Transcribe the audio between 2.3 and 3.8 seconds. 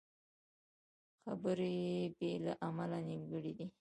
له عمله نیمګړې دي